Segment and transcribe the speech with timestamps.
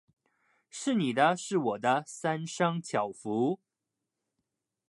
[0.71, 3.59] 是你的；是我的，三商巧福。